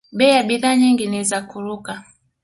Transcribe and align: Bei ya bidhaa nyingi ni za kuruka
Bei 0.17 0.27
ya 0.33 0.43
bidhaa 0.43 0.75
nyingi 0.75 1.07
ni 1.07 1.23
za 1.23 1.41
kuruka 1.41 1.93